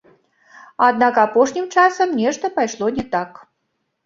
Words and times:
Аднак 0.87 1.19
апошнім 1.25 1.67
часам 1.75 2.17
нешта 2.21 2.45
пайшло 2.57 2.85
не 2.97 3.05
так. 3.15 3.31